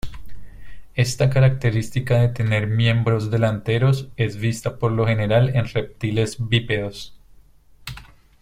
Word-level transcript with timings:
Esta 0.95 1.29
característica 1.29 2.17
de 2.19 2.29
tener 2.29 2.65
miembros 2.65 3.29
delanteros 3.29 4.09
es 4.17 4.37
vista 4.37 4.79
por 4.79 4.91
lo 4.91 5.05
general 5.05 5.55
en 5.55 5.67
reptiles 5.67 6.37
bípedos. 6.39 7.13